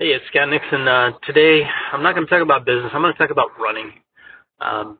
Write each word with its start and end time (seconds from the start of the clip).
Hey, 0.00 0.10
it's 0.10 0.24
Scott 0.30 0.48
Nixon. 0.48 0.86
Uh, 0.86 1.10
today, 1.26 1.62
I'm 1.92 2.04
not 2.04 2.14
going 2.14 2.24
to 2.24 2.30
talk 2.30 2.40
about 2.40 2.64
business. 2.64 2.92
I'm 2.94 3.02
going 3.02 3.12
to 3.12 3.18
talk 3.18 3.32
about 3.32 3.58
running. 3.58 3.90
Um, 4.60 4.96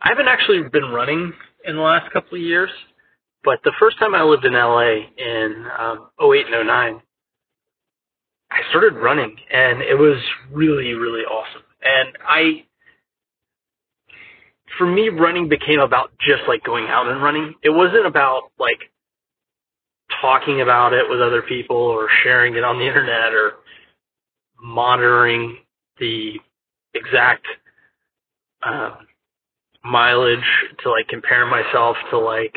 I 0.00 0.10
haven't 0.10 0.28
actually 0.28 0.62
been 0.70 0.92
running 0.92 1.32
in 1.64 1.74
the 1.74 1.82
last 1.82 2.12
couple 2.12 2.38
of 2.38 2.40
years, 2.40 2.70
but 3.42 3.58
the 3.64 3.72
first 3.80 3.98
time 3.98 4.14
I 4.14 4.22
lived 4.22 4.44
in 4.44 4.52
LA 4.52 4.98
in 5.18 5.66
um, 5.76 6.10
08 6.22 6.46
and 6.46 6.68
09, 6.68 7.02
I 8.52 8.60
started 8.70 8.94
running, 8.94 9.34
and 9.52 9.82
it 9.82 9.98
was 9.98 10.22
really, 10.52 10.92
really 10.94 11.22
awesome. 11.22 11.62
And 11.82 12.16
I, 12.24 12.66
for 14.78 14.86
me, 14.86 15.08
running 15.08 15.48
became 15.48 15.80
about 15.80 16.12
just 16.20 16.42
like 16.46 16.62
going 16.62 16.86
out 16.86 17.08
and 17.08 17.20
running. 17.20 17.54
It 17.64 17.70
wasn't 17.70 18.06
about 18.06 18.42
like 18.60 18.78
talking 20.20 20.60
about 20.60 20.92
it 20.92 21.10
with 21.10 21.20
other 21.20 21.42
people 21.42 21.76
or 21.76 22.06
sharing 22.22 22.54
it 22.54 22.62
on 22.62 22.78
the 22.78 22.86
internet 22.86 23.34
or 23.34 23.54
monitoring 24.60 25.58
the 25.98 26.34
exact 26.94 27.46
uh, 28.62 28.96
mileage 29.84 30.40
to 30.82 30.90
like 30.90 31.08
compare 31.08 31.46
myself 31.46 31.96
to 32.10 32.18
like 32.18 32.56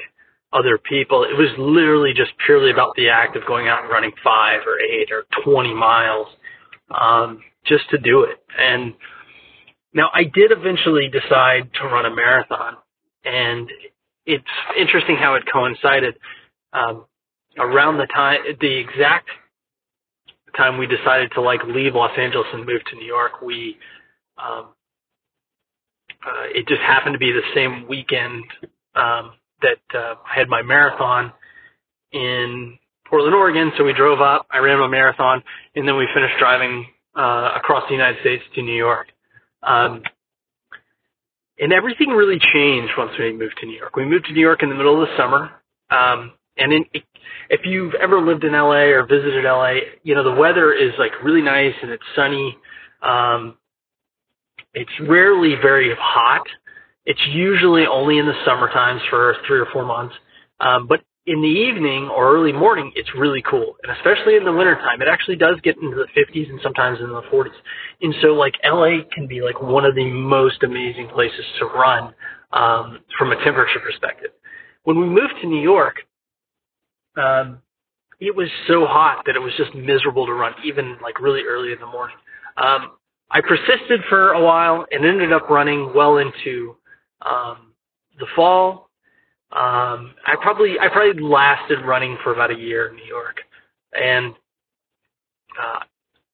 other 0.54 0.78
people. 0.78 1.24
It 1.24 1.38
was 1.38 1.50
literally 1.58 2.14
just 2.16 2.32
purely 2.46 2.72
about 2.72 2.96
the 2.96 3.10
act 3.10 3.36
of 3.36 3.46
going 3.48 3.68
out 3.68 3.84
and 3.84 3.90
running 3.90 4.12
five 4.24 4.62
or 4.66 4.80
eight 4.80 5.10
or 5.12 5.26
20 5.44 5.74
miles 5.74 6.28
um, 6.90 7.42
just 7.66 7.90
to 7.92 7.98
do 7.98 8.24
it. 8.24 8.38
And 8.58 8.94
now 9.94 10.10
I 10.14 10.24
did 10.24 10.52
eventually 10.52 11.10
decide 11.10 11.70
to 11.82 11.88
run 11.88 12.06
a 12.06 12.16
marathon, 12.16 12.78
and 13.24 13.70
it's 14.26 14.44
interesting 14.78 15.18
how 15.18 15.36
it 15.36 15.44
coincided. 15.52 16.16
Um, 16.74 17.06
around 17.58 17.98
the 17.98 18.08
time, 18.08 18.40
the 18.62 18.78
exact 18.78 19.28
time 20.56 20.78
we 20.78 20.88
decided 20.88 21.32
to 21.34 21.42
like 21.42 21.62
leave 21.64 21.96
Los 21.96 22.12
Angeles 22.18 22.48
and 22.54 22.66
move 22.66 22.82
to 22.90 22.96
New 22.96 23.06
York, 23.06 23.42
we 23.42 23.78
um, 24.38 24.68
uh, 26.26 26.46
it 26.54 26.68
just 26.68 26.82
happened 26.82 27.14
to 27.14 27.20
be 27.20 27.32
the 27.32 27.42
same 27.56 27.88
weekend 27.88 28.44
um, 28.96 29.34
that 29.62 29.80
uh, 29.94 30.16
I 30.26 30.36
had 30.36 30.50
my 30.50 30.62
marathon 30.62 31.32
in 32.12 32.78
Portland, 33.08 33.36
Oregon. 33.36 33.72
So 33.78 33.84
we 33.84 33.94
drove 33.94 34.22
up, 34.22 34.46
I 34.52 34.60
ran 34.60 34.80
my 34.80 34.88
marathon, 34.88 35.44
and 35.76 35.88
then 35.88 35.98
we 35.98 36.08
finished 36.14 36.36
driving 36.40 36.86
uh, 37.16 37.54
across 37.56 37.84
the 37.88 37.94
United 37.94 38.20
States 38.22 38.44
to 38.56 38.62
New 38.62 38.76
York. 38.76 39.08
Um, 39.64 40.04
and 41.60 41.74
everything 41.74 42.10
really 42.10 42.40
changed 42.54 42.94
once 42.98 43.12
we 43.20 43.34
moved 43.34 43.58
to 43.60 43.68
New 43.68 43.78
York. 43.78 43.96
We 43.96 44.06
moved 44.06 44.26
to 44.26 44.34
New 44.34 44.42
York 44.42 44.64
in 44.64 44.70
the 44.70 44.76
middle 44.76 45.02
of 45.02 45.08
the 45.08 45.18
summer. 45.18 45.52
Um, 45.90 46.34
and 46.58 46.74
in, 46.74 46.86
if 47.50 47.62
you've 47.66 47.94
ever 47.96 48.22
lived 48.22 48.44
in 48.44 48.54
LA 48.54 48.92
or 48.92 49.06
visited 49.06 49.44
LA, 49.44 49.76
you 50.04 50.16
know, 50.16 50.24
the 50.24 50.40
weather 50.40 50.74
is 50.74 50.92
like 51.00 51.12
really 51.24 51.42
nice 51.42 51.74
and 51.82 51.92
it's 51.92 52.04
sunny. 52.16 52.58
Um, 53.02 53.58
it's 54.74 54.92
rarely 55.02 55.56
very 55.62 55.94
hot. 56.00 56.46
It's 57.06 57.22
usually 57.30 57.86
only 57.88 58.20
in 58.20 58.26
the 58.26 58.46
summer 58.46 58.72
times 58.72 59.02
for 59.10 59.36
three 59.48 59.60
or 59.60 59.68
four 59.74 59.86
months. 59.86 60.16
Um, 60.60 60.88
but 60.88 61.02
in 61.26 61.42
the 61.42 61.48
evening 61.48 62.10
or 62.10 62.34
early 62.34 62.52
morning, 62.52 62.92
it's 62.96 63.10
really 63.18 63.42
cool. 63.42 63.76
And 63.84 63.96
especially 63.98 64.36
in 64.38 64.46
the 64.46 64.54
wintertime, 64.54 65.02
it 65.02 65.08
actually 65.08 65.36
does 65.36 65.60
get 65.62 65.78
into 65.78 65.96
the 65.96 66.08
50s 66.20 66.50
and 66.50 66.60
sometimes 66.64 67.00
in 67.00 67.10
the 67.10 67.22
40s. 67.24 67.52
And 68.02 68.14
so 68.22 68.30
like 68.30 68.54
LA 68.64 69.04
can 69.14 69.28
be 69.28 69.42
like 69.42 69.62
one 69.62 69.86
of 69.86 69.96
the 69.96 70.10
most 70.10 70.64
amazing 70.64 71.10
places 71.10 71.46
to 71.60 71.66
run 71.66 72.14
um, 72.54 73.00
from 73.18 73.32
a 73.32 73.44
temperature 73.44 73.80
perspective. 73.80 74.32
When 74.84 75.00
we 75.00 75.06
moved 75.06 75.34
to 75.42 75.48
New 75.48 75.62
York, 75.62 75.98
um, 77.18 77.62
it 78.20 78.36
was 78.36 78.50
so 78.68 78.86
hot 78.86 79.24
that 79.26 79.36
it 79.36 79.40
was 79.40 79.52
just 79.58 79.74
miserable 79.74 80.26
to 80.26 80.34
run, 80.34 80.54
even 80.64 80.98
like 81.02 81.20
really 81.20 81.42
early 81.42 81.72
in 81.72 81.80
the 81.80 81.88
morning. 81.88 82.16
Um, 82.58 82.92
I 83.32 83.42
persisted 83.42 84.02
for 84.10 84.34
a 84.34 84.44
while 84.44 84.86
and 84.92 85.06
ended 85.06 85.32
up 85.32 85.50
running 85.50 85.94
well 85.96 86.18
into 86.18 86.76
um, 87.22 87.74
the 88.20 88.28
fall. 88.36 88.90
Um, 89.52 90.14
I 90.26 90.36
probably 90.42 90.80
I 90.80 90.88
probably 90.90 91.22
lasted 91.22 91.80
running 91.86 92.18
for 92.24 92.34
about 92.34 92.52
a 92.52 92.58
year 92.58 92.90
in 92.90 92.96
New 92.96 93.06
York, 93.06 93.42
and 93.94 94.34
uh, 95.62 95.80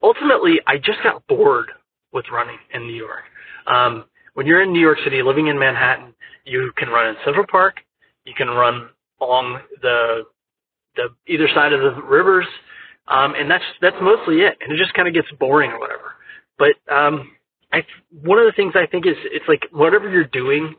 ultimately 0.03 0.59
I 0.67 0.77
just 0.77 1.01
got 1.03 1.25
bored 1.27 1.71
with 2.13 2.25
running 2.31 2.57
in 2.73 2.83
New 2.83 2.95
York. 2.95 3.23
Um, 3.65 4.05
when 4.33 4.45
you're 4.45 4.61
in 4.61 4.71
New 4.71 4.79
York 4.79 4.99
City, 5.03 5.23
living 5.23 5.47
in 5.47 5.57
Manhattan, 5.57 6.13
you 6.45 6.71
can 6.77 6.89
run 6.89 7.07
in 7.07 7.15
Central 7.25 7.45
Park, 7.49 7.77
you 8.25 8.33
can 8.37 8.49
run 8.49 8.89
along 9.19 9.59
the 9.81 10.23
the 10.97 11.31
either 11.31 11.47
side 11.55 11.73
of 11.73 11.81
the 11.81 12.01
rivers, 12.01 12.45
um, 13.07 13.35
and 13.35 13.49
that's 13.49 13.63
that's 13.81 13.95
mostly 14.01 14.41
it. 14.41 14.57
And 14.61 14.73
it 14.73 14.77
just 14.77 14.93
kind 14.93 15.07
of 15.07 15.13
gets 15.13 15.27
boring 15.39 15.71
or 15.71 15.79
whatever. 15.79 16.13
But 16.57 16.75
um, 16.93 17.31
I 17.71 17.83
one 18.11 18.39
of 18.39 18.45
the 18.45 18.53
things 18.55 18.73
I 18.75 18.87
think 18.87 19.05
is 19.05 19.15
it's 19.25 19.45
like 19.47 19.67
whatever 19.71 20.09
you're 20.09 20.25
doing, 20.25 20.75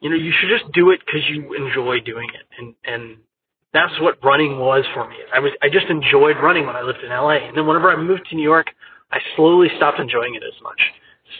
you 0.00 0.10
know, 0.10 0.16
you 0.16 0.32
should 0.38 0.50
just 0.50 0.70
do 0.72 0.90
it 0.90 1.00
because 1.04 1.28
you 1.28 1.54
enjoy 1.54 2.00
doing 2.00 2.28
it, 2.34 2.46
and 2.58 2.74
and 2.84 3.16
that's 3.72 3.92
what 4.00 4.22
running 4.24 4.58
was 4.58 4.84
for 4.94 5.08
me. 5.08 5.16
I 5.34 5.40
was 5.40 5.52
I 5.62 5.68
just 5.68 5.86
enjoyed 5.86 6.36
running 6.42 6.66
when 6.66 6.76
I 6.76 6.82
lived 6.82 7.00
in 7.02 7.10
LA, 7.10 7.46
and 7.48 7.56
then 7.56 7.66
whenever 7.66 7.90
I 7.90 7.96
moved 7.96 8.26
to 8.30 8.36
New 8.36 8.42
York, 8.42 8.68
I 9.10 9.18
slowly 9.36 9.68
stopped 9.76 9.98
enjoying 9.98 10.34
it 10.34 10.42
as 10.42 10.62
much. 10.62 10.80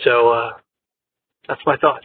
So 0.05 0.31
uh, 0.31 0.51
that's 1.47 1.61
my 1.67 1.77
thoughts. 1.77 2.05